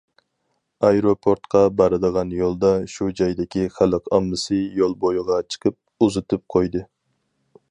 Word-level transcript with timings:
ئايروپورتقا 0.87 1.61
بارىدىغان 1.81 2.33
يولدا، 2.37 2.73
شۇ 2.95 3.11
جايدىكى 3.21 3.67
خەلق 3.77 4.11
ئاممىسى 4.17 4.61
يول 4.83 5.01
بويىغا 5.05 5.41
چىقىپ 5.53 5.79
ئۇزىتىپ 6.07 6.49
قويدى. 6.57 6.89